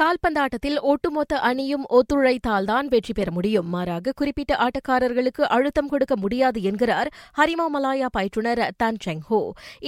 [0.00, 3.68] கால்பந்தாட்டத்தில் ஒட்டுமொத்த அணியும் ஒத்துழைத்தால்தான் வெற்றி பெற முடியும்.
[3.74, 7.08] மாறாக குறிப்பிட்ட ஆட்டக்காரர்களுக்கு அழுத்தம் கொடுக்க முடியாது என்கிறார்
[7.38, 9.38] ஹரிமா மலாயா பயிற்றுநர் தன் செங் ஹோ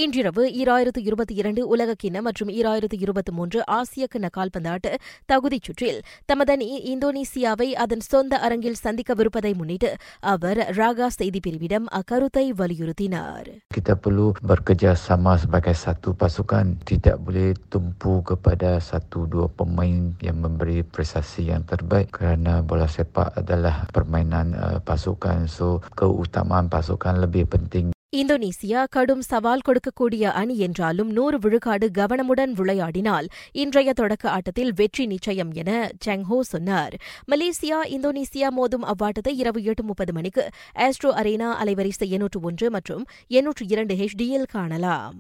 [0.03, 4.95] இன்றிரவு ஈராயிரத்து இருபத்தி இரண்டு உலகக்கிண்ண மற்றும் ஈராயிரத்து இருபத்தி மூன்று ஆசிய கிண்ண கால்பந்தாட்ட
[5.33, 9.93] தகுதிச் சுற்றில் தமது அணி இந்தோனேசியாவை அதன் சொந்த அரங்கில் சந்திக்கவிருப்பதை முன்னிட்டு
[10.35, 13.51] அவர் ராகா செய்தி பிரிவிடம் அக்கருத்தை வலியுறுத்தினார்.
[13.75, 16.67] Kita perlu bekerjasama sebagai satu pasukan.
[16.91, 19.96] Tidak boleh tumpu kepada satu dua pemain
[20.27, 25.45] yang memberi prestasi yang terbaik kerana bola sepak adalah permainan uh, pasukan.
[25.57, 25.67] So
[25.99, 27.87] keutamaan pasukan lebih penting.
[28.17, 33.27] Indonesia கடும் சவால் கொடுக்கக்கூடிய அணி என்றாலும் நூறு விழுக்காடு கவனமுடன் விளையாடினால்
[33.63, 36.95] இன்றைய தொடக்க ஆட்டத்தில் வெற்றி நிச்சயம் என செங்ஹோ சொன்னார்.
[37.33, 40.45] மலேசியா இந்தோனேசியா மோதும் அவ்வாட்டத்தை இரவு எட்டு முப்பது மணிக்கு
[40.87, 45.19] ஆஸ்ட்ரோ அரேனா அலைவரிசை எண்ணூற்று ஒன்று மற்றும் எண்ணூற்று இரண்டு ஹெச்டியில் காணலாம்.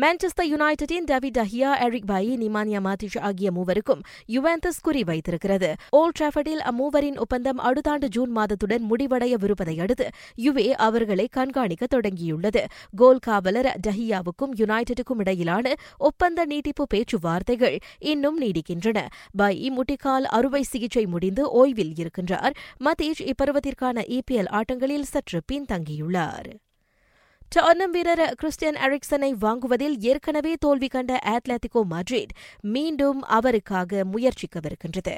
[0.00, 5.74] Manchester யுனைடெடின் David de Gea Eric Bailly Nemanja Matic ஆகிய மூவருக்கும் யுவேந்தஸ் குறி வைத்திருக்கிறது.
[5.90, 12.64] ஓல்ட் டிராஃபர்டில் அம்மூவரின் ஒப்பந்தம் அடுத்த ஆண்டு ஜூன் மாதத்துடன் முடிவடையவிருப்பதை அடுத்து யுவே அவர்களை கண்காணிக்க தொடங்கியுள்ளது.
[12.96, 19.06] கோல் காவலர் டஹியாவுக்கும் யுனைடெடுக்கும் இடையிலான ஒப்பந்த நீட்டிப்பு பேச்சுவார்த்தைகள் இன்னும் நீடிக்கின்றன.
[19.38, 22.54] பாயி முட்டிக்கால் அறுவை சிகிச்சை முடிந்து ஓய்வில் இருக்கின்றார்.
[22.80, 26.67] மதீஷ் இப்பருவத்திற்கான இபிஎல் ஆட்டங்களில் சற்று பின்தங்கியுள்ளார்.
[27.50, 35.16] டார்னம் வீரர் கிறிஸ்டியன் எரிக்சனை வாங்குவதில் ஏற்கனவே தோல்வி கண்ட அத்லetico மட்ரிட் மீண்டும் அவருக்காக முயற்சிக்கவிருக்கின்றது.